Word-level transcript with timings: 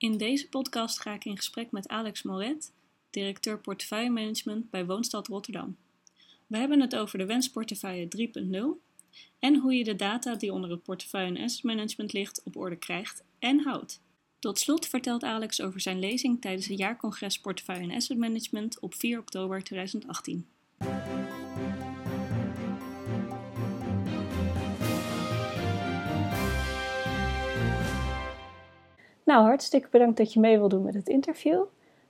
In 0.00 0.16
deze 0.16 0.48
podcast 0.48 1.00
ga 1.00 1.14
ik 1.14 1.24
in 1.24 1.36
gesprek 1.36 1.70
met 1.70 1.88
Alex 1.88 2.22
Moret, 2.22 2.72
directeur 3.10 3.58
portefeuillemanagement 3.58 4.70
bij 4.70 4.86
Woonstad 4.86 5.26
Rotterdam. 5.26 5.76
We 6.46 6.58
hebben 6.58 6.80
het 6.80 6.96
over 6.96 7.18
de 7.18 7.26
wensportefeuille 7.26 8.30
3.0 8.50 8.60
en 9.38 9.56
hoe 9.56 9.74
je 9.74 9.84
de 9.84 9.96
data 9.96 10.34
die 10.34 10.52
onder 10.52 10.70
het 10.70 10.82
portefeuille 10.82 11.36
en 11.36 11.44
asset 11.44 11.62
management 11.62 12.12
ligt 12.12 12.42
op 12.44 12.56
orde 12.56 12.76
krijgt 12.76 13.24
en 13.38 13.60
houdt. 13.60 14.00
Tot 14.38 14.58
slot 14.58 14.86
vertelt 14.86 15.22
Alex 15.22 15.60
over 15.60 15.80
zijn 15.80 15.98
lezing 15.98 16.40
tijdens 16.40 16.66
het 16.66 16.78
jaarcongres 16.78 17.38
Portefeuille 17.38 17.82
en 17.82 17.96
Asset 17.96 18.18
Management 18.18 18.80
op 18.80 18.94
4 18.94 19.18
oktober 19.18 19.62
2018. 19.62 20.46
Nou, 29.30 29.44
hartstikke 29.44 29.88
bedankt 29.90 30.16
dat 30.16 30.32
je 30.32 30.40
mee 30.40 30.58
wil 30.58 30.68
doen 30.68 30.82
met 30.82 30.94
het 30.94 31.08
interview. 31.08 31.62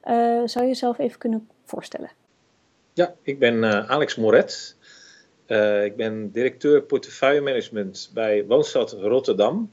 Uh, 0.05 0.41
zou 0.45 0.65
je 0.65 0.67
jezelf 0.67 0.99
even 0.99 1.19
kunnen 1.19 1.49
voorstellen? 1.65 2.11
Ja, 2.93 3.15
ik 3.23 3.39
ben 3.39 3.55
uh, 3.55 3.91
Alex 3.91 4.17
Moret. 4.17 4.77
Uh, 5.47 5.85
ik 5.85 5.97
ben 5.97 6.31
directeur 6.33 6.83
portefeuille 6.83 7.41
management 7.41 8.11
bij 8.15 8.47
Woonstad 8.47 8.93
Rotterdam. 8.93 9.73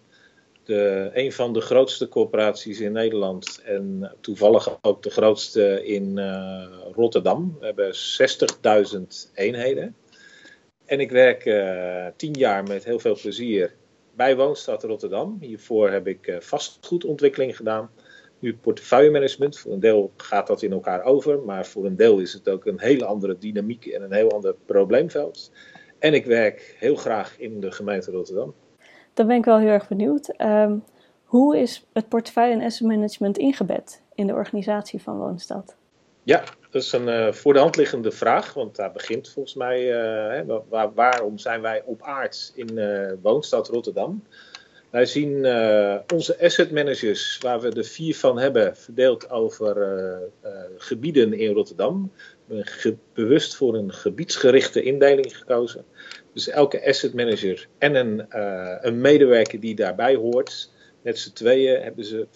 De, 0.63 1.09
een 1.13 1.31
van 1.31 1.53
de 1.53 1.61
grootste 1.61 2.07
corporaties 2.07 2.79
in 2.79 2.91
Nederland 2.91 3.61
en 3.65 4.15
toevallig 4.21 4.77
ook 4.81 5.03
de 5.03 5.09
grootste 5.09 5.85
in 5.85 6.19
Rotterdam. 6.93 7.57
We 7.59 7.65
hebben 7.65 7.93
60.000 8.97 9.33
eenheden. 9.33 9.95
En 10.85 10.99
ik 10.99 11.11
werk 11.11 11.41
tien 12.15 12.33
jaar 12.33 12.63
met 12.63 12.83
heel 12.83 12.99
veel 12.99 13.17
plezier 13.21 13.73
bij 14.17 14.35
Woonstad 14.35 14.83
Rotterdam. 14.83 15.37
Hiervoor 15.39 15.89
heb 15.89 16.07
ik 16.07 16.27
uh, 16.27 16.39
vastgoedontwikkeling 16.39 17.55
gedaan. 17.55 17.89
Nu 18.39 18.57
portefeuillemanagement. 18.57 19.59
Voor 19.59 19.71
een 19.71 19.79
deel 19.79 20.11
gaat 20.17 20.47
dat 20.47 20.61
in 20.61 20.71
elkaar 20.71 21.03
over, 21.03 21.39
maar 21.39 21.65
voor 21.65 21.85
een 21.85 21.95
deel 21.95 22.19
is 22.19 22.33
het 22.33 22.49
ook 22.49 22.65
een 22.65 22.79
hele 22.79 23.05
andere 23.05 23.37
dynamiek 23.37 23.85
en 23.85 24.01
een 24.01 24.13
heel 24.13 24.31
ander 24.31 24.55
probleemveld. 24.65 25.51
En 25.99 26.13
ik 26.13 26.25
werk 26.25 26.75
heel 26.79 26.95
graag 26.95 27.39
in 27.39 27.59
de 27.59 27.71
gemeente 27.71 28.11
Rotterdam. 28.11 28.53
Dan 29.13 29.27
ben 29.27 29.37
ik 29.37 29.45
wel 29.45 29.59
heel 29.59 29.69
erg 29.69 29.87
benieuwd. 29.87 30.41
Um, 30.41 30.83
hoe 31.23 31.57
is 31.57 31.87
het 31.93 32.09
portefeuille 32.09 32.53
en 32.53 32.61
asset 32.61 32.87
management 32.87 33.37
ingebed 33.37 34.03
in 34.15 34.27
de 34.27 34.33
organisatie 34.33 35.01
van 35.01 35.17
Woonstad? 35.17 35.76
Ja, 36.27 36.43
dat 36.69 36.81
is 36.81 36.91
een 36.91 37.07
uh, 37.07 37.31
voor 37.31 37.53
de 37.53 37.59
hand 37.59 37.75
liggende 37.75 38.11
vraag, 38.11 38.53
want 38.53 38.75
daar 38.75 38.91
begint 38.91 39.29
volgens 39.29 39.55
mij, 39.55 39.81
uh, 39.81 40.31
hè, 40.31 40.45
waar, 40.69 40.93
waarom 40.93 41.37
zijn 41.37 41.61
wij 41.61 41.83
op 41.85 42.01
aard 42.01 42.51
in 42.55 42.77
uh, 42.77 43.11
woonstad 43.21 43.67
Rotterdam? 43.67 44.23
Wij 44.89 45.05
zien 45.05 45.35
onze 46.13 46.39
asset 46.41 46.71
managers, 46.71 47.37
waar 47.41 47.59
we 47.59 47.69
er 47.69 47.83
vier 47.83 48.15
van 48.15 48.39
hebben, 48.39 48.75
verdeeld 48.75 49.29
over 49.29 49.75
gebieden 50.77 51.33
in 51.33 51.53
Rotterdam. 51.53 52.11
We 52.45 52.55
hebben 52.55 52.99
bewust 53.13 53.55
voor 53.55 53.75
een 53.75 53.93
gebiedsgerichte 53.93 54.81
indeling 54.81 55.37
gekozen. 55.37 55.85
Dus 56.33 56.49
elke 56.49 56.87
asset 56.87 57.13
manager 57.13 57.67
en 57.77 57.95
een, 57.95 58.25
een 58.87 59.01
medewerker 59.01 59.59
die 59.59 59.75
daarbij 59.75 60.15
hoort, 60.15 60.71
met 61.01 61.19
z'n 61.19 61.33
tweeën 61.33 61.81
hebben 61.81 62.05
ze 62.05 62.27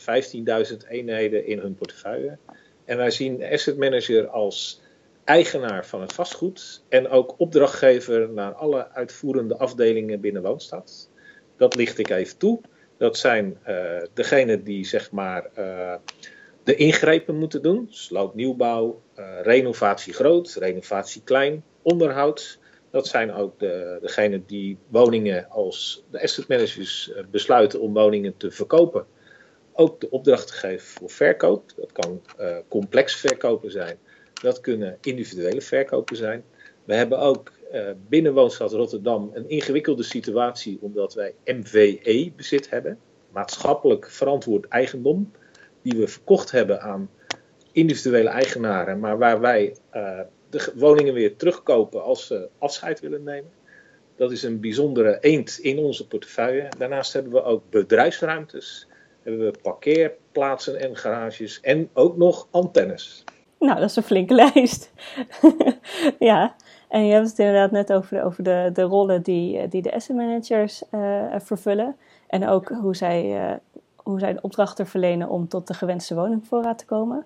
15.000 0.84 0.88
eenheden 0.90 1.46
in 1.46 1.60
hun 1.60 1.76
portefeuille. 1.76 2.38
En 2.92 2.98
wij 2.98 3.12
zien 3.12 3.44
asset 3.44 3.78
manager 3.78 4.28
als 4.28 4.82
eigenaar 5.24 5.86
van 5.86 6.02
het 6.02 6.14
vastgoed 6.14 6.84
en 6.90 7.10
ook 7.10 7.34
opdrachtgever 7.38 8.30
naar 8.30 8.54
alle 8.54 8.90
uitvoerende 8.90 9.58
afdelingen 9.58 10.20
binnen 10.20 10.42
Woonstad. 10.42 11.10
Dat 11.58 11.76
licht 11.76 11.98
ik 11.98 12.10
even 12.10 12.38
toe. 12.38 12.62
Dat 12.98 13.18
zijn 13.18 13.58
uh, 13.68 14.02
degenen 14.14 14.64
die 14.64 14.86
zeg 14.86 15.12
maar 15.12 15.50
uh, 15.58 15.96
de 16.64 16.76
ingrepen 16.76 17.36
moeten 17.36 17.62
doen. 17.62 17.88
Sloopnieuwbouw, 17.90 19.02
uh, 19.20 19.26
renovatie 19.42 20.14
groot, 20.14 20.56
renovatie 20.60 21.22
klein, 21.24 21.64
onderhoud. 21.82 22.60
Dat 22.90 23.08
zijn 23.08 23.34
ook 23.34 23.60
de, 23.60 23.98
degenen 24.02 24.44
die 24.48 24.78
woningen 24.88 25.50
als 25.50 26.04
de 26.10 26.22
asset 26.22 26.48
managers 26.48 27.12
besluiten 27.30 27.82
om 27.82 27.94
woningen 27.94 28.38
te 28.38 28.52
verkopen 28.52 29.06
ook 29.74 30.02
de 30.02 30.10
opdracht 30.10 30.52
geven 30.52 30.88
voor 30.88 31.10
verkoop. 31.10 31.64
Dat 31.76 31.92
kan 31.92 32.22
uh, 32.40 32.58
complex 32.68 33.16
verkopen 33.16 33.72
zijn. 33.72 33.98
Dat 34.42 34.62
kunnen 34.62 34.98
individuele 35.02 35.62
verkopen 35.62 36.16
zijn. 36.16 36.44
We 36.84 36.94
hebben 36.94 37.20
ook 37.20 37.52
uh, 37.74 37.90
binnen 38.08 38.34
Woonstad 38.34 38.72
Rotterdam 38.72 39.32
een 39.34 39.50
ingewikkelde 39.50 40.04
situatie 40.04 40.78
omdat 40.82 41.14
wij 41.14 41.34
MVE-bezit 41.46 42.70
hebben. 42.70 43.00
Maatschappelijk 43.32 44.10
verantwoord 44.10 44.68
eigendom. 44.68 45.32
Die 45.82 46.00
we 46.00 46.08
verkocht 46.08 46.52
hebben 46.52 46.82
aan 46.82 47.10
individuele 47.72 48.30
eigenaren. 48.30 49.00
Maar 49.00 49.18
waar 49.18 49.40
wij 49.40 49.76
uh, 49.94 50.20
de 50.50 50.72
woningen 50.76 51.14
weer 51.14 51.36
terugkopen 51.36 52.04
als 52.04 52.28
ze 52.28 52.50
afscheid 52.58 53.00
willen 53.00 53.24
nemen. 53.24 53.52
Dat 54.16 54.32
is 54.32 54.44
een 54.44 54.60
bijzondere 54.60 55.18
eend 55.20 55.60
in 55.62 55.78
onze 55.78 56.08
portefeuille. 56.08 56.68
Daarnaast 56.78 57.14
hebben 57.14 57.32
we 57.32 57.44
ook 57.44 57.64
bedrijfsruimtes 57.70 58.88
hebben 59.24 59.46
we 59.46 59.60
parkeerplaatsen 59.62 60.80
en 60.80 60.96
garages 60.96 61.60
en 61.62 61.90
ook 61.94 62.18
nog 62.18 62.48
antennes. 62.52 63.24
Nou, 63.60 63.80
dat 63.80 63.90
is 63.90 63.96
een 63.96 64.04
flinke 64.04 64.34
lijst. 64.54 64.92
ja, 66.20 66.56
en 66.88 67.06
je 67.06 67.14
hebt 67.14 67.30
het 67.30 67.40
inderdaad 67.40 67.72
net 67.72 67.94
over 67.94 68.18
de, 68.18 68.24
over 68.24 68.44
de, 68.44 68.70
de 68.74 68.82
rollen 68.82 69.22
die, 69.22 69.68
die 69.68 69.82
de 69.82 69.94
asset 69.94 70.16
managers 70.16 70.84
uh, 70.92 71.26
vervullen. 71.38 71.96
En 72.28 72.48
ook 72.48 72.70
hoe 72.70 72.96
zij, 72.96 73.50
uh, 73.50 73.56
hoe 73.96 74.20
zij 74.20 74.34
de 74.34 74.42
opdrachten 74.42 74.88
verlenen 74.88 75.30
om 75.30 75.48
tot 75.48 75.68
de 75.68 75.74
gewenste 75.74 76.16
woningvoorraad 76.16 76.78
te 76.78 76.86
komen. 76.86 77.26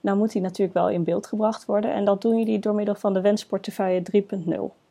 Nou 0.00 0.16
moet 0.16 0.32
die 0.32 0.42
natuurlijk 0.42 0.74
wel 0.74 0.90
in 0.90 1.04
beeld 1.04 1.26
gebracht 1.26 1.64
worden. 1.64 1.92
En 1.92 2.04
dat 2.04 2.22
doen 2.22 2.38
jullie 2.38 2.58
door 2.58 2.74
middel 2.74 2.94
van 2.94 3.12
de 3.12 3.20
wensportefeuille 3.20 4.02
3.0. 4.12 4.83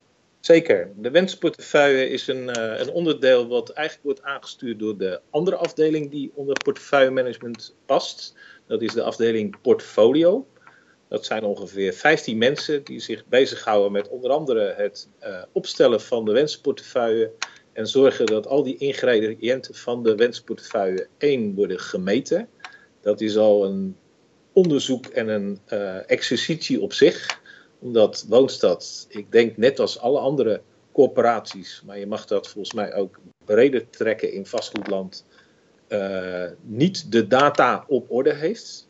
Zeker. 0.46 0.92
De 0.96 1.12
wensportefeuille 1.12 2.09
is 2.09 2.28
een, 2.28 2.50
uh, 2.58 2.80
een, 2.80 2.92
onderdeel 2.92 3.48
wat 3.48 3.70
eigenlijk 3.70 4.06
wordt 4.06 4.24
aangestuurd 4.24 4.80
door 4.80 4.98
de 4.98 5.22
andere 5.30 5.56
afdeling 5.56 6.12
die 6.12 6.31
onder 6.36 6.56
portefeuillemanagement 6.64 7.76
past. 7.86 8.36
Dat 8.68 8.81
is 8.81 8.94
de 8.94 9.04
afdeling 9.04 9.62
portfolio. 9.62 10.48
Dat 11.08 11.26
zijn 11.26 11.44
ongeveer 11.44 11.94
15 11.94 12.38
mensen 12.38 12.84
die 12.84 13.00
zich 13.00 13.26
bezighouden 13.26 13.92
met 13.92 14.09
onder 14.09 14.31
andere 14.31 14.74
het 14.78 15.09
uh, 15.24 15.44
opstellen 15.52 16.02
van 16.02 16.26
de 16.26 16.31
wensportefeuille 16.31 17.31
en 17.74 17.88
zorgen 17.88 18.25
dat 18.25 18.48
al 18.48 18.64
die 18.64 18.78
ingrediënten 18.78 19.75
van 19.75 20.04
de 20.04 20.16
wensportefeuille 20.16 21.08
één 21.18 21.56
worden 21.56 21.80
gemeten. 21.80 22.50
Dat 23.02 23.22
is 23.22 23.38
al 23.38 23.66
een 23.66 23.96
onderzoek 24.54 25.06
en 25.06 25.28
een 25.28 25.60
uh, 25.74 26.10
exercitie 26.10 26.81
op 26.81 26.94
zich 26.94 27.42
omdat 27.83 28.25
Woonstad, 28.29 29.05
ik 29.09 29.31
denk 29.31 29.57
net 29.57 29.79
als 29.79 29.99
alle 29.99 30.19
andere 30.19 30.61
corporaties, 30.91 31.81
maar 31.85 31.99
je 31.99 32.07
mag 32.07 32.25
dat 32.25 32.47
volgens 32.47 32.73
mij 32.73 32.94
ook 32.94 33.19
breder 33.45 33.89
trekken 33.89 34.33
in 34.33 34.45
vastgoedland, 34.45 35.25
uh, 35.89 36.45
niet 36.61 37.11
de 37.11 37.27
data 37.27 37.83
op 37.88 38.11
orde 38.11 38.33
heeft. 38.33 38.88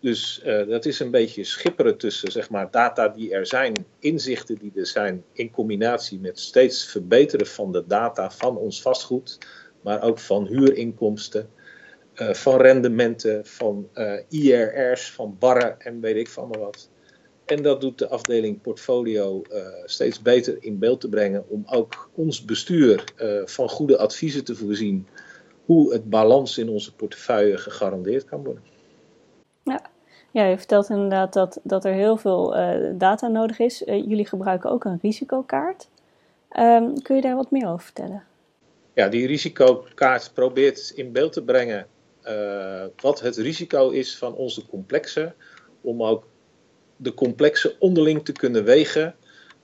Dus 0.00 0.42
uh, 0.46 0.68
dat 0.68 0.84
is 0.84 1.00
een 1.00 1.10
beetje 1.10 1.44
schipperen 1.44 1.98
tussen 1.98 2.32
zeg 2.32 2.50
maar, 2.50 2.70
data 2.70 3.08
die 3.08 3.32
er 3.32 3.46
zijn, 3.46 3.86
inzichten 3.98 4.58
die 4.58 4.72
er 4.74 4.86
zijn, 4.86 5.24
in 5.32 5.50
combinatie 5.50 6.20
met 6.20 6.38
steeds 6.38 6.86
verbeteren 6.86 7.46
van 7.46 7.72
de 7.72 7.84
data 7.86 8.30
van 8.30 8.56
ons 8.56 8.82
vastgoed, 8.82 9.38
maar 9.80 10.02
ook 10.02 10.18
van 10.18 10.46
huurinkomsten, 10.46 11.50
uh, 12.14 12.32
van 12.32 12.60
rendementen, 12.60 13.46
van 13.46 13.88
IRR's, 14.28 15.10
van 15.10 15.36
barren 15.38 15.80
en 15.80 16.00
weet 16.00 16.16
ik 16.16 16.28
van 16.28 16.48
wat. 16.58 16.90
En 17.50 17.62
dat 17.62 17.80
doet 17.80 17.98
de 17.98 18.08
afdeling 18.08 18.60
portfolio 18.60 19.42
uh, 19.52 19.66
steeds 19.84 20.22
beter 20.22 20.56
in 20.60 20.78
beeld 20.78 21.00
te 21.00 21.08
brengen 21.08 21.44
om 21.48 21.62
ook 21.66 22.10
ons 22.14 22.44
bestuur 22.44 23.04
uh, 23.22 23.46
van 23.46 23.68
goede 23.68 23.98
adviezen 23.98 24.44
te 24.44 24.54
voorzien 24.54 25.06
hoe 25.64 25.92
het 25.92 26.10
balans 26.10 26.58
in 26.58 26.68
onze 26.68 26.94
portefeuille 26.94 27.56
gegarandeerd 27.56 28.24
kan 28.24 28.44
worden. 28.44 28.62
Ja, 29.62 29.80
ja 30.30 30.44
je 30.44 30.56
vertelt 30.56 30.88
inderdaad 30.88 31.32
dat, 31.32 31.60
dat 31.62 31.84
er 31.84 31.92
heel 31.92 32.16
veel 32.16 32.56
uh, 32.56 32.90
data 32.94 33.28
nodig 33.28 33.58
is. 33.58 33.78
jullie 33.78 34.26
gebruiken 34.26 34.70
ook 34.70 34.84
een 34.84 34.98
risicokaart. 35.02 35.88
Um, 36.58 37.02
kun 37.02 37.16
je 37.16 37.22
daar 37.22 37.36
wat 37.36 37.50
meer 37.50 37.68
over 37.68 37.84
vertellen? 37.84 38.24
Ja, 38.94 39.08
die 39.08 39.26
risicokaart 39.26 40.30
probeert 40.34 40.92
in 40.94 41.12
beeld 41.12 41.32
te 41.32 41.42
brengen 41.42 41.86
wat 43.00 43.20
het 43.20 43.36
risico 43.36 43.88
is 43.88 44.18
van 44.18 44.34
onze 44.34 44.66
complexen 44.66 45.34
om 45.80 46.02
ook 46.02 46.24
de 47.02 47.14
complexen 47.14 47.72
onderling 47.78 48.24
te 48.24 48.32
kunnen 48.32 48.64
wegen. 48.64 49.14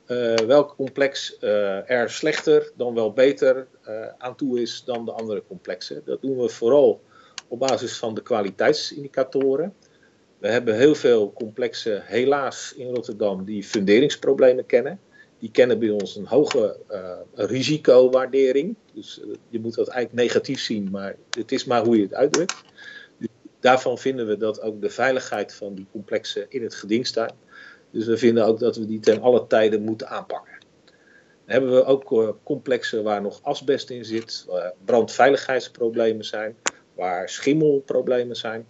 Uh, 0.06 0.34
welk 0.34 0.74
complex 0.76 1.36
uh, 1.40 1.90
er 1.90 2.10
slechter 2.10 2.72
dan 2.76 2.94
wel 2.94 3.12
beter 3.12 3.66
uh, 3.88 4.06
aan 4.18 4.36
toe 4.36 4.60
is 4.60 4.82
dan 4.84 5.04
de 5.04 5.12
andere 5.12 5.42
complexen. 5.48 6.02
Dat 6.04 6.22
doen 6.22 6.36
we 6.36 6.48
vooral 6.48 7.00
op 7.48 7.58
basis 7.58 7.96
van 7.96 8.14
de 8.14 8.22
kwaliteitsindicatoren. 8.22 9.74
We 10.38 10.48
hebben 10.48 10.76
heel 10.76 10.94
veel 10.94 11.32
complexen, 11.32 12.02
helaas 12.04 12.74
in 12.76 12.94
Rotterdam, 12.94 13.44
die 13.44 13.64
funderingsproblemen 13.64 14.66
kennen. 14.66 15.00
Die 15.38 15.50
kennen 15.50 15.78
bij 15.78 15.90
ons 15.90 16.16
een 16.16 16.26
hoge 16.26 16.76
risicowaardering. 17.34 18.74
Dus 18.94 19.20
je 19.48 19.60
moet 19.60 19.74
dat 19.74 19.88
eigenlijk 19.88 20.28
negatief 20.28 20.60
zien, 20.60 20.88
maar 20.90 21.16
het 21.30 21.52
is 21.52 21.64
maar 21.64 21.84
hoe 21.84 21.96
je 21.96 22.02
het 22.02 22.14
uitdrukt 22.14 22.64
daarvan 23.66 23.98
vinden 23.98 24.26
we 24.26 24.36
dat 24.36 24.60
ook 24.60 24.80
de 24.80 24.90
veiligheid 24.90 25.54
van 25.54 25.74
die 25.74 25.86
complexen 25.90 26.46
in 26.48 26.62
het 26.62 26.74
geding 26.74 27.06
staat. 27.06 27.34
Dus 27.90 28.06
we 28.06 28.16
vinden 28.16 28.44
ook 28.44 28.58
dat 28.58 28.76
we 28.76 28.86
die 28.86 29.00
ten 29.00 29.20
alle 29.20 29.46
tijden 29.46 29.82
moeten 29.82 30.08
aanpakken. 30.08 30.58
Dan 30.84 30.94
hebben 31.54 31.74
we 31.74 31.84
ook 31.84 32.12
eh, 32.12 32.28
complexen 32.42 33.02
waar 33.02 33.22
nog 33.22 33.42
asbest 33.42 33.90
in 33.90 34.04
zit, 34.04 34.44
waar 34.48 34.72
brandveiligheidsproblemen 34.84 36.24
zijn, 36.24 36.56
waar 36.94 37.28
schimmelproblemen 37.28 38.36
zijn, 38.36 38.66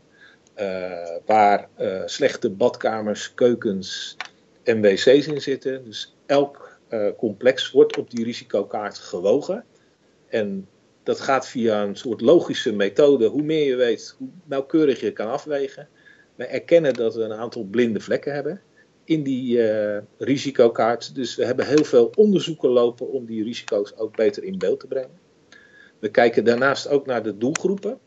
uh, 0.56 1.16
waar 1.26 1.69
uh, 1.78 2.02
slechte 2.04 2.50
badkamers, 2.50 3.34
keukens 3.34 4.16
en 4.62 4.81
wc's 4.81 5.06
in 5.06 5.40
zitten. 5.40 5.84
Dus 5.84 6.16
elk 6.26 6.75
complex 7.16 7.70
wordt 7.70 7.96
op 7.96 8.10
die 8.10 8.25
risicokaart 8.25 8.99
gewogen. 8.99 9.64
En 10.28 10.69
dat 11.06 11.20
gaat 11.20 11.49
via 11.49 11.82
een 11.82 11.97
soort 11.97 12.20
logische 12.20 12.73
methode. 12.73 13.26
Hoe 13.26 13.43
meer 13.43 13.67
je 13.67 13.76
weet, 13.76 14.14
hoe 14.19 14.29
nauwkeurig 14.44 15.00
je 15.00 15.12
kan 15.12 15.31
afwegen. 15.31 15.88
We 16.35 16.44
erkennen 16.44 16.94
dat 16.94 17.14
we 17.14 17.23
een 17.23 17.32
aantal 17.32 17.64
blinde 17.64 18.00
vlekken 18.00 18.35
hebben 18.35 18.61
in 19.05 19.23
die 19.23 19.58
uh, 19.58 19.99
risicokaart. 20.19 21.14
Dus 21.14 21.37
we 21.37 21.44
hebben 21.44 21.67
heel 21.67 21.85
veel 21.85 22.12
onderzoeken 22.14 22.69
lopen 22.69 23.11
om 23.11 23.26
die 23.26 23.44
risico's 23.44 23.97
ook 23.97 24.17
beter 24.17 24.44
in 24.44 24.58
beeld 24.58 24.81
te 24.81 24.87
brengen. 24.87 25.19
We 25.99 26.11
kijken 26.11 26.44
daarnaast 26.44 26.88
ook 26.88 27.06
naar 27.06 27.23
de 27.23 27.37
doelgroepen. 27.37 27.99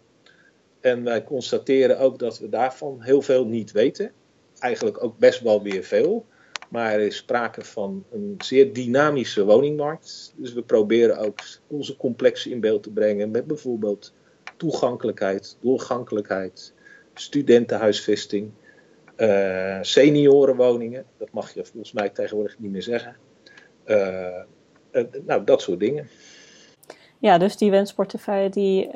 En 0.79 1.03
wij 1.03 1.23
constateren 1.23 1.99
ook 1.99 2.19
dat 2.19 2.39
we 2.39 2.49
daarvan 2.49 3.01
heel 3.01 3.21
veel 3.21 3.45
niet 3.45 3.71
weten. 3.71 4.11
Eigenlijk 4.59 5.03
ook 5.03 5.17
best 5.17 5.41
wel 5.41 5.63
weer 5.63 5.83
veel. 5.83 6.25
Maar 6.69 6.91
er 6.91 6.99
is 6.99 7.15
sprake 7.15 7.61
van 7.61 8.03
een 8.11 8.35
zeer 8.37 8.73
dynamische 8.73 9.45
woningmarkt. 9.45 10.33
Dus 10.35 10.53
we 10.53 10.61
proberen 10.61 11.17
ook 11.17 11.39
onze 11.67 11.97
complexen 11.97 12.51
in 12.51 12.59
beeld 12.59 12.83
te 12.83 12.91
brengen 12.91 13.31
met 13.31 13.47
bijvoorbeeld 13.47 14.13
toegankelijkheid, 14.57 15.57
doorgankelijkheid, 15.61 16.73
studentenhuisvesting, 17.13 18.51
uh, 19.17 19.77
seniorenwoningen. 19.81 21.05
Dat 21.17 21.31
mag 21.31 21.53
je 21.53 21.65
volgens 21.65 21.91
mij 21.91 22.09
tegenwoordig 22.09 22.59
niet 22.59 22.71
meer 22.71 22.83
zeggen. 22.83 23.15
Uh, 23.85 24.41
uh, 24.91 25.03
nou, 25.25 25.43
dat 25.43 25.61
soort 25.61 25.79
dingen. 25.79 26.07
Ja, 27.19 27.37
dus 27.37 27.57
die 27.57 27.71
wensportefeuille 27.71 28.49
die, 28.49 28.89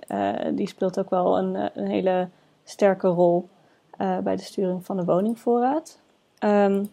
die 0.54 0.68
speelt 0.68 1.00
ook 1.00 1.10
wel 1.10 1.38
een, 1.38 1.72
een 1.74 1.88
hele 1.88 2.30
sterke 2.64 3.08
rol 3.08 3.50
bij 3.98 4.36
de 4.36 4.44
sturing 4.44 4.86
van 4.86 4.98
de 4.98 5.04
woningvoorraad. 5.04 6.00
Um, 6.40 6.90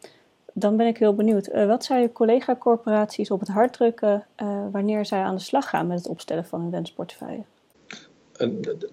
dan 0.55 0.77
ben 0.77 0.87
ik 0.87 0.99
heel 0.99 1.15
benieuwd. 1.15 1.49
Uh, 1.49 1.67
wat 1.67 1.85
zou 1.85 2.01
je 2.01 2.13
collega-corporaties 2.13 3.31
op 3.31 3.41
het 3.41 3.49
hart 3.49 3.73
drukken 3.73 4.27
uh, 4.43 4.65
wanneer 4.73 5.07
zij 5.07 5.19
aan 5.19 5.37
de 5.37 5.43
slag 5.43 5.69
gaan 5.69 5.87
met 5.87 5.99
het 5.99 6.09
opstellen 6.09 6.45
van 6.45 6.61
een 6.61 6.71
wensportefeuille? 6.71 7.43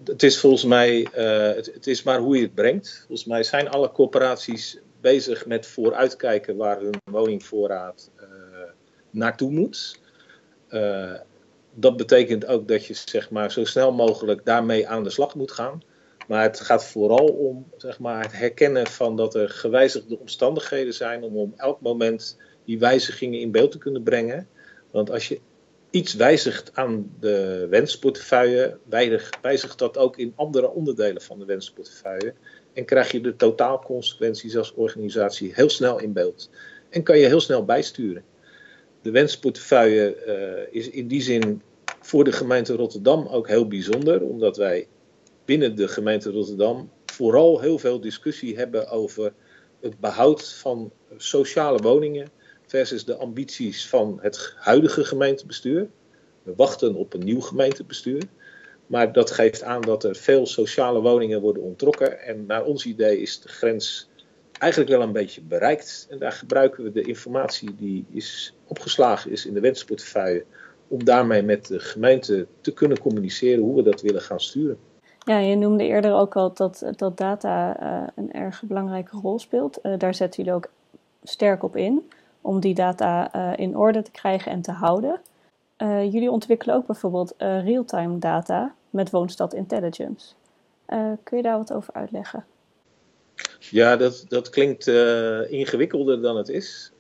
Het 0.04 0.24
is 0.24 0.40
volgens 0.40 0.64
mij, 0.64 1.08
het, 1.12 1.88
is 1.88 2.04
maar 2.04 2.20
hoe 2.20 2.36
je 2.36 2.42
het 2.42 2.56
brengt. 2.56 3.04
Volgens 3.08 3.28
mij 3.28 3.44
zijn 3.44 3.70
alle 3.70 3.92
corporaties 3.92 4.80
bezig 5.02 5.46
met 5.46 5.66
vooruitkijken 5.66 6.56
waar 6.56 6.80
hun 6.80 7.02
woningvoorraad 7.12 8.12
naartoe 9.10 9.52
moet. 9.52 10.00
dat 11.74 11.98
betekent 11.98 12.46
ook 12.46 12.68
dat 12.68 12.86
je 12.86 12.94
zeg 12.94 13.30
maar, 13.30 13.52
zo 13.52 13.66
snel 13.66 13.92
mogelijk 13.92 14.46
daarmee 14.46 14.88
aan 14.88 15.04
de 15.04 15.10
slag 15.10 15.36
moet 15.36 15.52
gaan. 15.52 15.82
Maar 16.28 16.42
het 16.42 16.60
gaat 16.60 16.86
vooral 16.86 17.28
om 17.28 17.72
zeg 17.78 18.00
maar, 18.00 18.22
het 18.22 18.38
herkennen 18.38 18.88
van 18.88 19.16
dat 19.16 19.36
er 19.36 19.50
gewijzigde 19.50 20.20
omstandigheden 20.20 20.94
zijn 20.94 21.24
om 21.24 21.38
op 21.38 21.54
elk 21.58 21.82
moment 21.82 22.38
die 22.66 22.80
wijzigingen 22.80 23.40
in 23.40 23.52
beeld 23.52 23.72
te 23.72 23.78
kunnen 23.78 24.04
brengen. 24.04 24.48
Want 24.92 25.10
als 25.12 25.28
je 25.28 25.40
iets 25.90 26.14
wijzigt 26.14 26.72
aan 26.74 27.12
de 27.20 27.68
wensportefeuille, 27.70 28.78
wijzigt 29.42 29.80
dat 29.80 29.98
ook 29.98 30.18
in 30.18 30.34
andere 30.36 30.70
onderdelen 30.70 31.22
van 31.22 31.40
de 31.40 31.46
wensportefeuille. 31.46 32.34
En 32.74 32.86
krijg 32.86 33.12
je 33.12 33.22
de 33.22 33.36
totaalconsequenties 33.36 34.58
als 34.58 34.74
organisatie 34.74 35.52
heel 35.54 35.70
snel 35.70 36.00
in 36.00 36.14
beeld. 36.14 36.50
En 36.90 37.04
kan 37.04 37.18
je 37.18 37.26
heel 37.26 37.40
snel 37.40 37.66
bijsturen. 37.66 38.24
De 39.02 39.12
wensportefeuille 39.12 40.18
uh, 40.28 40.76
is 40.82 40.90
in 40.90 41.08
die 41.08 41.22
zin 41.22 41.62
voor 42.02 42.24
de 42.24 42.32
gemeente 42.32 42.76
Rotterdam 42.76 43.28
ook 43.28 43.48
heel 43.48 43.68
bijzonder, 43.68 44.22
omdat 44.22 44.58
wij 44.58 44.88
binnen 45.48 45.76
de 45.76 45.88
gemeente 45.88 46.32
Rotterdam 46.32 46.92
vooral 47.06 47.60
heel 47.60 47.78
veel 47.78 48.00
discussie 48.00 48.58
hebben 48.58 48.90
over 48.90 49.34
het 49.82 50.00
behoud 50.00 50.54
van 50.54 50.92
sociale 51.18 51.82
woningen 51.82 52.30
versus 52.66 53.06
de 53.06 53.16
ambities 53.16 53.88
van 53.90 54.20
het 54.22 54.54
huidige 54.58 55.04
gemeentebestuur. 55.04 55.90
We 56.44 56.54
wachten 56.56 56.96
op 56.96 57.14
een 57.14 57.24
nieuw 57.24 57.42
gemeentebestuur. 57.42 58.22
Maar 58.88 59.14
dat 59.14 59.32
geeft 59.32 59.64
aan 59.64 59.82
dat 59.82 60.04
er 60.04 60.16
veel 60.16 60.46
sociale 60.46 61.02
woningen 61.02 61.42
worden 61.42 61.64
ontrokken. 61.64 62.20
En 62.20 62.46
naar 62.46 62.64
ons 62.64 62.86
idee 62.86 63.22
is 63.22 63.40
de 63.42 63.50
grens 63.50 64.10
eigenlijk 64.52 64.92
wel 64.92 65.02
een 65.02 65.12
beetje 65.12 65.42
bereikt. 65.42 66.08
En 66.10 66.20
daar 66.20 66.32
gebruiken 66.32 66.84
we 66.84 66.92
de 66.92 67.02
informatie 67.02 67.76
die 67.76 68.06
is 68.12 68.56
opgeslagen 68.68 69.32
is 69.32 69.46
in 69.46 69.54
de 69.54 69.60
wensportefeuille. 69.60 70.46
Om 70.88 71.04
daarmee 71.04 71.42
met 71.42 71.68
de 71.68 71.80
gemeente 71.80 72.48
te 72.62 72.74
kunnen 72.74 73.00
communiceren 73.00 73.64
hoe 73.64 73.76
we 73.76 73.84
dat 73.84 74.02
willen 74.02 74.22
gaan 74.22 74.40
sturen. 74.40 74.78
Ja, 75.28 75.38
je 75.38 75.56
noemde 75.56 75.84
eerder 75.84 76.14
ook 76.14 76.36
al 76.36 76.54
dat, 76.54 76.84
dat 76.96 77.18
data 77.18 77.82
uh, 77.82 78.08
een 78.16 78.34
erg 78.34 78.64
belangrijke 78.64 79.18
rol 79.18 79.40
speelt. 79.40 79.80
Uh, 79.84 79.94
daar 79.98 80.16
zetten 80.16 80.44
jullie 80.44 80.58
ook 80.60 80.70
sterk 81.24 81.64
op 81.64 81.76
in 81.76 82.10
om 82.42 82.60
die 82.60 82.74
data 82.74 83.36
uh, 83.36 83.54
in 83.56 83.78
orde 83.78 84.02
te 84.02 84.12
krijgen 84.12 84.52
en 84.52 84.62
te 84.62 84.72
houden. 84.72 85.22
jullie 86.12 86.32
ontwikkelen 86.32 86.76
ook 86.76 86.86
bijvoorbeeld 86.86 87.34
real-time 87.38 88.20
data 88.20 88.74
met 88.90 89.10
Woonstad 89.10 89.54
Intelligence. 89.54 90.34
kun 91.24 91.38
je 91.38 91.44
daar 91.44 91.58
wat 91.58 91.74
over 91.74 91.94
uitleggen? 91.94 92.46
Ja, 93.60 93.96
dat, 93.96 94.26
dat 94.28 94.50
klinkt 94.50 94.88
ingewikkelder 95.50 96.22
dan 96.22 96.38
het 96.38 96.50
is. 96.50 96.92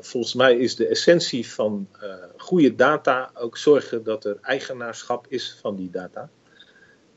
volgens 0.00 0.34
mij 0.34 0.56
is 0.56 0.76
de 0.76 0.86
essentie 0.86 1.50
van 1.50 1.88
goede 2.36 2.74
data 2.74 3.30
ook 3.34 3.56
zorgen 3.56 4.04
dat 4.04 4.24
er 4.24 4.38
eigenaarschap 4.42 5.26
is 5.28 5.56
van 5.60 5.76
die 5.76 5.90
data. 5.90 6.28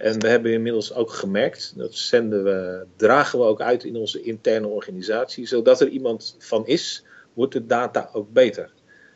En 0.03 0.19
we 0.19 0.27
hebben 0.27 0.51
inmiddels 0.51 0.93
ook 0.93 1.11
gemerkt, 1.11 1.73
dat 1.77 1.95
zenden 1.95 2.43
we, 2.43 2.85
dragen 2.95 3.39
we 3.39 3.45
ook 3.45 3.61
uit 3.61 3.83
in 3.83 3.95
onze 3.95 4.21
interne 4.21 4.67
organisatie, 4.67 5.47
zodat 5.47 5.81
er 5.81 5.87
iemand 5.87 6.35
van 6.39 6.67
is, 6.67 7.03
wordt 7.33 7.53
de 7.53 7.65
data 7.65 8.09
ook 8.13 8.33
beter. 8.33 8.71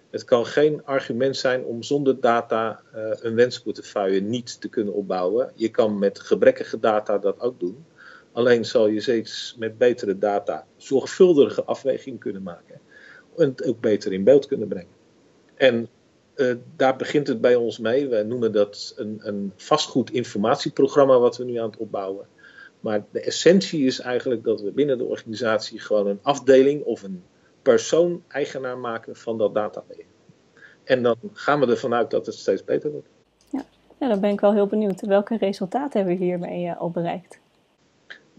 Het 0.09 0.23
kan 0.23 0.45
geen 0.45 0.85
argument 0.85 1.37
zijn 1.37 1.63
om 1.63 1.83
zonder 1.83 2.19
data 2.19 2.81
uh, 2.95 3.09
een 3.19 3.35
wensportefeuille 3.35 4.19
niet 4.19 4.61
te 4.61 4.69
kunnen 4.69 4.93
opbouwen. 4.93 5.51
Je 5.55 5.69
kan 5.69 5.99
met 5.99 6.19
gebrekkige 6.19 6.79
data 6.79 7.17
dat 7.17 7.39
ook 7.39 7.59
doen. 7.59 7.85
Alleen 8.31 8.65
zal 8.65 8.87
je 8.87 9.01
steeds 9.01 9.55
met 9.59 9.77
betere 9.77 10.17
data 10.17 10.65
zorgvuldige 10.77 11.63
afweging 11.63 12.19
kunnen 12.19 12.43
maken. 12.43 12.79
En 13.37 13.49
het 13.49 13.63
ook 13.63 13.79
beter 13.79 14.13
in 14.13 14.23
beeld 14.23 14.45
kunnen 14.45 14.67
brengen. 14.67 14.95
En 15.55 15.89
uh, 16.37 16.55
daar 16.75 16.95
begint 16.95 17.27
het 17.27 17.41
bij 17.41 17.55
ons 17.55 17.79
mee. 17.79 18.07
We 18.07 18.23
noemen 18.23 18.51
dat 18.51 18.93
een, 18.97 19.19
een 19.21 19.51
vastgoedinformatieprogramma 19.55 21.19
wat 21.19 21.37
we 21.37 21.43
nu 21.43 21.55
aan 21.55 21.69
het 21.69 21.77
opbouwen. 21.77 22.27
Maar 22.79 23.05
de 23.11 23.21
essentie 23.21 23.85
is 23.85 23.99
eigenlijk 23.99 24.43
dat 24.43 24.61
we 24.61 24.71
binnen 24.71 24.97
de 24.97 25.03
organisatie 25.03 25.79
gewoon 25.79 26.07
een 26.07 26.19
afdeling 26.21 26.83
of 26.83 27.03
een 27.03 27.23
persoon 27.61 28.23
eigenaar 28.27 28.77
maken 28.77 29.15
van 29.15 29.37
dat 29.37 29.53
database. 29.53 30.03
En 30.83 31.03
dan 31.03 31.17
gaan 31.33 31.59
we 31.59 31.67
ervan 31.67 31.93
uit 31.93 32.11
dat 32.11 32.25
het 32.25 32.35
steeds 32.35 32.63
beter 32.63 32.91
wordt. 32.91 33.07
Ja, 33.51 33.65
ja 33.99 34.07
dan 34.07 34.19
ben 34.19 34.31
ik 34.31 34.39
wel 34.39 34.53
heel 34.53 34.67
benieuwd. 34.67 35.01
Welke 35.01 35.37
resultaten 35.37 35.99
hebben 35.99 36.17
we 36.17 36.23
hiermee 36.23 36.65
uh, 36.65 36.79
al 36.79 36.89
bereikt? 36.89 37.39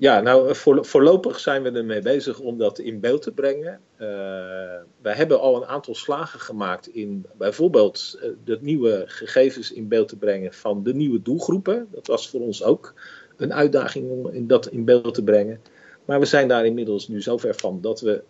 Ja, 0.01 0.21
nou 0.21 0.55
voor, 0.55 0.85
voorlopig 0.85 1.41
zijn 1.41 1.63
we 1.63 1.71
ermee 1.71 2.03
bezig 2.03 2.41
om 2.41 2.59
dat 2.59 2.79
in 2.79 3.01
beeld 3.01 3.23
te 3.23 3.33
brengen. 3.33 3.81
Uh, 3.95 4.09
wij 5.03 5.15
hebben 5.15 5.41
al 5.41 5.57
een 5.57 5.69
aantal 5.69 5.95
slagen 5.95 6.41
gemaakt 6.41 6.87
in 6.87 7.27
bijvoorbeeld 7.39 8.19
uh, 8.23 8.31
de 8.45 8.59
nieuwe 8.61 9.05
gegevens 9.07 9.73
in 9.73 9.89
beeld 9.89 10.09
te 10.09 10.17
brengen 10.17 10.53
van 10.53 10.83
de 10.83 10.95
nieuwe 10.95 11.23
doelgroepen. 11.23 11.89
Dat 11.91 12.07
was 12.07 12.29
voor 12.29 12.41
ons 12.41 12.63
ook 12.63 12.95
een 13.37 13.55
uitdaging 13.55 14.11
om 14.11 14.29
in 14.29 14.47
dat 14.47 14.67
in 14.67 14.85
beeld 14.85 15.15
te 15.15 15.23
brengen. 15.23 15.61
Maar 16.05 16.21
we 16.21 16.27
zijn 16.27 16.49
daar 16.49 16.67
inmiddels 16.67 17.09
nu 17.09 17.23
zover 17.23 17.55
van 17.55 17.81
dat 17.81 18.01
we 18.01 18.23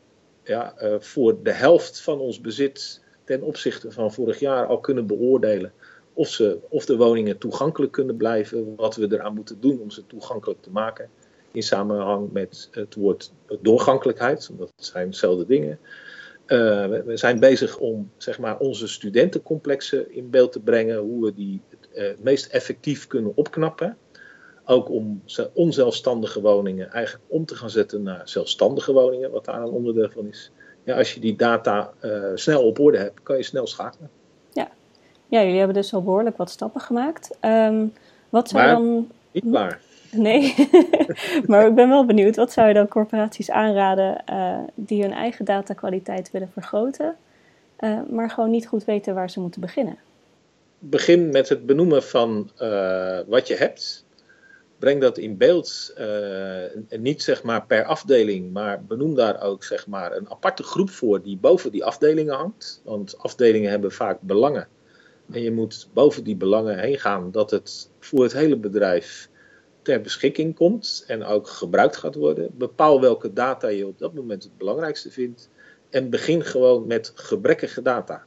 ja, 0.43 0.75
voor 0.99 1.43
de 1.43 1.53
helft 1.53 2.01
van 2.01 2.19
ons 2.19 2.41
bezit 2.41 3.05
ten 3.25 3.43
opzichte 3.43 3.91
van 3.91 4.13
vorig 4.13 4.39
jaar 4.39 4.67
al 4.67 4.81
kunnen 4.81 5.07
beoordelen 5.07 5.73
of, 6.13 6.29
ze, 6.29 6.59
of 6.69 6.85
de 6.85 6.97
woningen 6.97 7.39
toegankelijk 7.39 7.93
kunnen 7.93 8.17
blijven, 8.17 8.75
wat 8.77 8.97
we 8.97 9.13
eraan 9.13 9.35
moeten 9.35 9.61
doen 9.61 9.81
om 9.81 9.91
ze 9.91 10.07
toegankelijk 10.07 10.63
te 10.63 10.71
maken 10.71 11.11
in 11.53 11.63
samenhang 11.63 12.33
met 12.33 12.69
het 12.71 12.95
woord 12.95 13.33
doorgankelijkheid, 13.61 14.51
dat 14.59 14.73
zijn 14.77 15.11
dezelfde 15.11 15.47
dingen. 15.47 15.79
Uh, 16.47 16.87
we, 16.87 17.17
zijn 17.17 17.41
bezig 17.41 17.79
om 17.79 18.11
zeg 18.17 18.39
maar, 18.39 18.59
onze 18.59 18.89
studentencomplexen 18.89 20.15
in 20.15 20.31
beeld 20.31 20.53
te 20.53 20.61
brengen, 20.61 20.99
hoe 20.99 21.25
we 21.25 21.35
die 21.35 21.61
het 21.69 21.89
uh, 21.95 22.25
meest 22.25 22.47
effectief 22.47 23.07
kunnen 23.07 23.33
opknappen. 23.35 23.97
Ook 24.65 24.91
om 24.91 25.23
onzelfstandige 25.53 26.41
woningen 26.41 26.91
eigenlijk 26.91 27.25
om 27.29 27.45
te 27.45 27.55
gaan 27.55 27.71
zetten 27.71 28.03
naar 28.03 28.23
zelfstandige 28.25 28.93
woningen, 28.93 29.31
wat 29.31 29.45
daar 29.45 29.63
een 29.63 29.71
onderdeel 29.71 30.09
van 30.11 30.27
is. 30.27 30.51
Ja, 30.85 30.97
als 30.97 31.15
je 31.15 31.21
die 31.21 31.37
data 31.37 31.93
uh, 32.03 32.25
snel 32.35 32.63
op 32.67 32.79
orde 32.79 32.99
hebt, 32.99 33.23
kan 33.23 33.37
je 33.37 33.43
snel 33.43 33.67
schakelen. 33.67 34.11
Ja. 34.53 34.71
ja, 35.29 35.41
jullie 35.41 35.59
hebben 35.59 35.77
dus 35.77 35.95
al 35.95 36.03
behoorlijk 36.03 36.37
wat 36.37 36.51
stappen 36.51 36.81
gemaakt. 36.81 37.37
Um, 37.41 37.93
wat 38.29 38.53
maar 38.53 38.69
dan. 38.69 39.11
Niet 39.33 39.45
waar. 39.47 39.81
Nee, 40.11 40.55
maar 41.47 41.67
ik 41.67 41.75
ben 41.75 41.89
wel 41.89 42.05
benieuwd. 42.05 42.37
Wat 42.37 42.53
zou 42.53 42.69
je 42.69 42.75
dan 42.75 42.89
corporaties 42.89 43.51
aanraden 43.51 44.23
uh, 44.31 44.59
die 44.75 45.03
hun 45.03 45.13
eigen 45.13 45.45
datakwaliteit 45.45 46.31
willen 46.31 46.51
vergroten, 46.53 47.17
uh, 47.81 48.01
maar 48.11 48.31
gewoon 48.31 48.51
niet 48.51 48.67
goed 48.67 48.85
weten 48.85 49.15
waar 49.15 49.31
ze 49.31 49.41
moeten 49.41 49.61
beginnen? 49.61 49.99
Begin 50.79 51.31
met 51.31 51.49
het 51.49 51.67
benoemen 51.67 52.03
van 52.03 52.51
uh, 52.63 53.19
wat 53.27 53.49
je 53.49 53.55
hebt. 53.55 54.07
Breng 54.79 55.01
dat 55.01 55.19
in 55.19 55.37
beeld, 55.37 55.95
niet 56.99 57.23
zeg 57.23 57.43
maar 57.43 57.67
per 57.67 57.85
afdeling, 57.85 58.53
maar 58.53 58.85
benoem 58.85 59.15
daar 59.15 59.43
ook 59.43 59.65
zeg 59.65 59.87
maar 59.87 60.17
een 60.17 60.31
aparte 60.31 60.63
groep 60.63 60.91
voor 60.91 61.23
die 61.23 61.37
boven 61.37 61.71
die 61.71 61.85
afdelingen 61.85 62.35
hangt. 62.35 62.81
Want 62.85 63.19
afdelingen 63.19 63.71
hebben 63.71 63.93
vaak 63.93 64.21
belangen. 64.21 64.69
En 65.33 65.43
je 65.43 65.51
moet 65.51 65.89
boven 65.93 66.25
die 66.25 66.37
belangen 66.37 66.79
heen 66.79 66.99
gaan 66.99 67.31
dat 67.31 67.51
het 67.51 67.91
voor 67.99 68.23
het 68.23 68.33
hele 68.33 68.57
bedrijf 68.57 69.29
ter 69.89 70.01
beschikking 70.01 70.55
komt 70.55 71.05
en 71.07 71.25
ook 71.25 71.49
gebruikt 71.49 71.97
gaat 71.97 72.15
worden. 72.15 72.51
Bepaal 72.53 73.01
welke 73.01 73.33
data 73.33 73.69
je 73.69 73.87
op 73.87 73.99
dat 73.99 74.15
moment 74.15 74.43
het 74.43 74.59
belangrijkste 74.59 75.11
vindt 75.11 75.49
en 75.91 76.11
begin 76.11 76.45
gewoon 76.45 76.87
met 76.87 77.13
gebrekkige 77.15 77.83
data. 77.83 78.25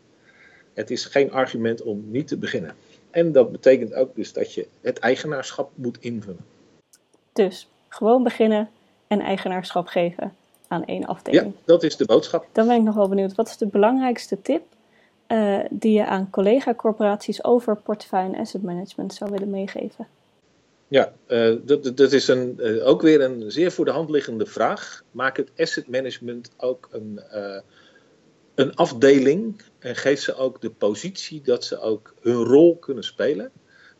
Het 0.74 0.91
is 0.91 1.06
geen 1.06 1.32
argument 1.32 1.82
om 1.82 2.03
niet 2.08 2.27
te 2.27 2.38
beginnen. 2.38 2.75
En 3.12 3.32
dat 3.32 3.51
betekent 3.51 3.94
ook 3.94 4.15
dus 4.15 4.34
dat 4.34 4.53
je 4.53 4.68
het 4.82 5.00
eigenaarschap 5.00 5.72
moet 5.75 5.98
invullen. 6.00 6.46
Dus 7.34 7.68
gewoon 7.88 8.24
beginnen 8.24 8.70
en 9.08 9.20
eigenaarschap 9.20 9.88
geven 9.88 10.34
aan 10.68 10.86
één 10.86 11.06
afdeling. 11.06 11.46
Ja, 11.46 11.51
dat 11.65 11.84
is 11.84 11.98
de 11.98 12.06
boodschap. 12.06 12.48
Dan 12.51 12.68
ben 12.68 12.75
ik 12.75 12.84
nog 12.84 12.96
wel 12.96 13.10
benieuwd. 13.10 13.36
Wat 13.36 13.48
is 13.48 13.58
de 13.58 13.68
belangrijkste 13.68 14.41
tip 14.41 14.63
uh, 15.27 15.60
die 15.70 15.94
je 15.94 16.06
aan 16.06 16.30
collega-corporaties 16.30 17.44
over 17.44 17.75
portefeuille 17.75 18.34
en 18.34 18.39
asset 18.39 18.63
management 18.63 19.13
zou 19.13 19.32
willen 19.32 19.50
meegeven? 19.50 20.08
Ja, 20.91 21.13
uh, 21.27 21.55
dat, 21.63 21.98
dat 21.98 22.12
is 22.12 22.27
een, 22.27 22.55
uh, 22.60 22.88
ook 22.88 23.01
weer 23.01 23.21
een 23.21 23.51
zeer 23.51 23.71
voor 23.71 23.86
de 23.86 23.91
hand 23.91 24.10
liggende 24.10 24.45
vraag. 24.45 25.03
Maak 25.12 25.38
het 25.38 25.51
asset 25.57 25.88
management 25.88 26.51
ook 26.57 26.89
een, 26.91 27.19
uh, 27.33 27.60
een 28.55 28.75
afdeling 28.75 29.62
en 29.79 29.95
geef 29.95 30.21
ze 30.21 30.36
ook 30.36 30.62
de 30.62 30.69
positie 30.69 31.41
dat 31.41 31.63
ze 31.65 31.79
ook 31.79 32.13
hun 32.21 32.43
rol 32.43 32.77
kunnen 32.77 33.03
spelen. 33.03 33.51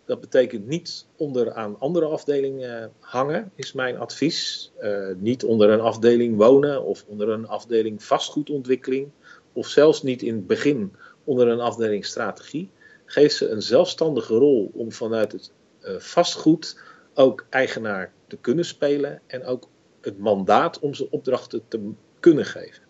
Dat 0.06 0.20
betekent 0.20 0.68
niet 0.68 1.06
onder 1.16 1.54
aan 1.54 1.80
andere 1.80 2.06
afdelingen 2.06 2.92
hangen, 3.00 3.52
is 3.56 3.74
mijn 3.74 3.98
advies. 3.98 4.72
niet 5.18 5.44
onder 5.44 5.70
een 5.70 5.82
afdeling 5.82 6.38
wonen 6.38 6.84
of 6.84 7.06
onder 7.08 7.30
een 7.30 7.48
afdeling 7.48 8.04
vastgoedontwikkeling. 8.04 9.10
Of 9.54 9.68
zelfs 9.68 10.04
niet 10.04 10.22
in 10.22 10.36
het 10.36 10.48
begin 10.48 10.94
onder 11.24 11.48
een 11.48 11.60
afdeling 11.60 12.06
strategie. 12.06 12.70
Geef 13.06 13.32
ze 13.32 13.50
een 13.50 13.62
zelfstandige 13.62 14.34
rol 14.34 14.72
om 14.74 14.92
vanuit 14.92 15.32
het 15.32 15.52
vastgoed 15.98 16.82
ook 17.14 17.46
eigenaar 17.50 18.14
te 18.28 18.38
kunnen 18.38 18.66
spelen 18.66 19.22
en 19.28 19.46
ook 19.46 19.70
het 20.02 20.20
mandaat 20.20 20.80
om 20.80 20.94
ze 20.94 21.10
opdrachten 21.10 21.68
te 21.68 21.92
kunnen 22.20 22.46
geven. 22.46 22.84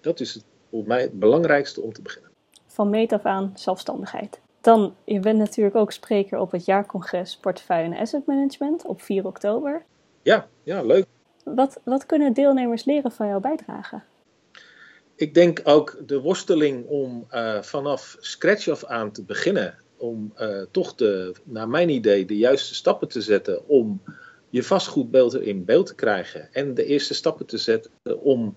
Dat 0.00 0.20
is 0.20 0.34
het, 0.34 0.44
volgens 0.70 0.92
mij 0.92 1.02
het 1.02 1.18
belangrijkste 1.18 1.80
om 1.80 1.92
te 1.92 2.02
beginnen. 2.02 2.30
Van 2.66 2.90
meet 2.90 3.12
af 3.12 3.24
aan 3.24 3.52
zelfstandigheid. 3.54 4.40
Dan, 4.60 4.94
je 5.04 5.20
bent 5.20 5.38
natuurlijk 5.38 5.76
ook 5.76 5.92
spreker 5.92 6.38
op 6.38 6.50
het 6.50 6.64
jaarcongres 6.64 7.36
Portefeuille 7.36 7.94
en 7.94 8.00
Asset 8.00 8.26
Management 8.26 8.86
op 8.86 9.02
4 9.02 9.26
oktober. 9.26 9.84
Ja, 10.22 10.48
ja 10.62 10.82
leuk. 10.82 11.06
Wat, 11.44 11.80
wat 11.84 12.06
kunnen 12.06 12.32
deelnemers 12.32 12.84
leren 12.84 13.12
van 13.12 13.28
jouw 13.28 13.40
bijdrage? 13.40 14.00
Ik 15.16 15.34
denk 15.34 15.60
ook 15.64 15.98
de 16.06 16.20
worsteling 16.20 16.86
om 16.86 17.26
uh, 17.30 17.62
vanaf 17.62 18.16
scratch 18.18 18.68
af 18.68 18.84
aan 18.84 19.12
te 19.12 19.24
beginnen 19.24 19.78
om 20.04 20.32
uh, 20.40 20.62
toch 20.70 20.94
de, 20.94 21.32
naar 21.44 21.68
mijn 21.68 21.88
idee 21.88 22.24
de 22.24 22.36
juiste 22.36 22.74
stappen 22.74 23.08
te 23.08 23.20
zetten 23.20 23.68
om 23.68 24.02
je 24.50 24.62
vastgoedbeeld 24.62 25.34
in 25.34 25.64
beeld 25.64 25.86
te 25.86 25.94
krijgen 25.94 26.48
en 26.52 26.74
de 26.74 26.84
eerste 26.84 27.14
stappen 27.14 27.46
te 27.46 27.58
zetten 27.58 27.90
om 28.20 28.56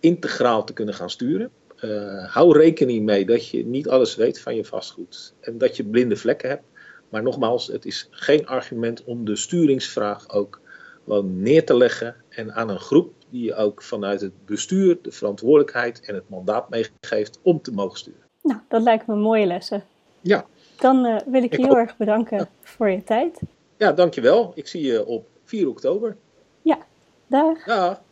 integraal 0.00 0.64
te 0.64 0.72
kunnen 0.72 0.94
gaan 0.94 1.10
sturen. 1.10 1.50
Uh, 1.84 2.34
hou 2.34 2.58
rekening 2.58 3.04
mee 3.04 3.26
dat 3.26 3.48
je 3.48 3.66
niet 3.66 3.88
alles 3.88 4.16
weet 4.16 4.40
van 4.40 4.56
je 4.56 4.64
vastgoed 4.64 5.34
en 5.40 5.58
dat 5.58 5.76
je 5.76 5.84
blinde 5.84 6.16
vlekken 6.16 6.48
hebt. 6.48 6.64
Maar 7.08 7.22
nogmaals, 7.22 7.66
het 7.66 7.84
is 7.84 8.08
geen 8.10 8.46
argument 8.46 9.04
om 9.04 9.24
de 9.24 9.36
sturingsvraag 9.36 10.30
ook 10.30 10.60
gewoon 11.04 11.42
neer 11.42 11.64
te 11.64 11.76
leggen 11.76 12.14
en 12.28 12.52
aan 12.54 12.68
een 12.68 12.80
groep 12.80 13.12
die 13.30 13.44
je 13.44 13.54
ook 13.54 13.82
vanuit 13.82 14.20
het 14.20 14.46
bestuur 14.46 14.98
de 15.02 15.12
verantwoordelijkheid 15.12 16.00
en 16.00 16.14
het 16.14 16.28
mandaat 16.28 16.70
meegeeft 16.70 17.38
om 17.42 17.62
te 17.62 17.72
mogen 17.72 17.98
sturen. 17.98 18.20
Nou, 18.42 18.60
dat 18.68 18.82
lijkt 18.82 19.06
me 19.06 19.14
mooie 19.14 19.46
lessen. 19.46 19.84
Ja, 20.20 20.46
dan 20.80 21.06
uh, 21.06 21.16
wil 21.26 21.42
ik 21.42 21.56
je 21.56 21.62
heel 21.62 21.76
erg 21.76 21.96
bedanken 21.96 22.48
voor 22.74 22.90
je 22.90 23.04
tijd. 23.04 23.40
Ja, 23.76 23.92
dankjewel. 23.92 24.52
Ik 24.54 24.66
zie 24.66 24.82
je 24.82 25.06
op 25.06 25.28
4 25.44 25.68
oktober. 25.68 26.16
Ja, 26.62 26.78
dag. 27.26 27.66
Ja. 27.66 28.02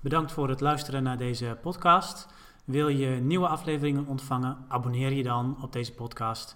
Bedankt 0.00 0.32
voor 0.32 0.48
het 0.48 0.60
luisteren 0.60 1.02
naar 1.02 1.18
deze 1.18 1.56
podcast. 1.62 2.26
Wil 2.64 2.88
je 2.88 3.06
nieuwe 3.06 3.48
afleveringen 3.48 4.06
ontvangen? 4.06 4.64
Abonneer 4.68 5.12
je 5.12 5.22
dan 5.22 5.56
op 5.62 5.72
deze 5.72 5.92
podcast. 5.92 6.54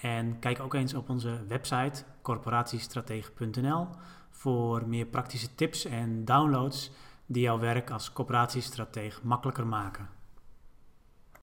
En 0.00 0.38
kijk 0.38 0.60
ook 0.60 0.74
eens 0.74 0.94
op 0.94 1.08
onze 1.08 1.38
website 1.48 2.02
corporatiestratege.nl 2.22 3.86
voor 4.30 4.88
meer 4.88 5.06
praktische 5.06 5.54
tips 5.54 5.84
en 5.84 6.24
downloads 6.24 6.90
die 7.26 7.42
jouw 7.42 7.58
werk 7.58 7.90
als 7.90 8.12
corporatiestratege 8.12 9.20
makkelijker 9.22 9.66
maken. 9.66 10.19